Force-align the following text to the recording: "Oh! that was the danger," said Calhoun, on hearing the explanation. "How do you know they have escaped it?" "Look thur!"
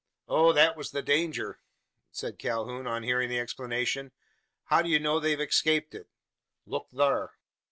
"Oh! 0.27 0.51
that 0.53 0.75
was 0.75 0.89
the 0.89 1.03
danger," 1.03 1.59
said 2.11 2.39
Calhoun, 2.39 2.87
on 2.87 3.03
hearing 3.03 3.29
the 3.29 3.37
explanation. 3.37 4.11
"How 4.63 4.81
do 4.81 4.89
you 4.89 4.97
know 4.97 5.19
they 5.19 5.29
have 5.29 5.39
escaped 5.41 5.93
it?" 5.93 6.07
"Look 6.65 6.87
thur!" 6.91 7.33